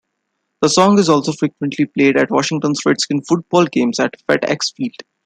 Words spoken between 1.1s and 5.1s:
frequently played at Washington Redskins football games at FedExField.